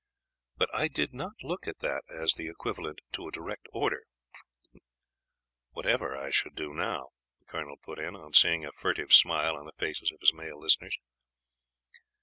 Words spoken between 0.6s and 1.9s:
I did not look at